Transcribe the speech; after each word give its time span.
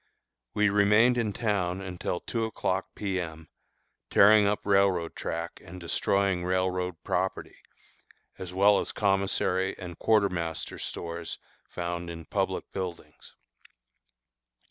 We 0.55 0.69
remained 0.69 1.19
in 1.19 1.31
town 1.31 1.79
until 1.79 2.21
two 2.21 2.43
o'clock 2.45 2.87
P. 2.95 3.19
M., 3.21 3.49
tearing 4.09 4.51
railroad 4.63 5.15
track 5.15 5.61
and 5.63 5.79
destroying 5.79 6.43
railroad 6.43 7.03
property, 7.03 7.57
as 8.39 8.51
well 8.51 8.79
as 8.79 8.91
commissary 8.91 9.77
and 9.77 9.99
quartermaster 9.99 10.79
stores 10.79 11.37
found 11.69 12.09
in 12.09 12.25
public 12.25 12.71
buildings. 12.71 13.35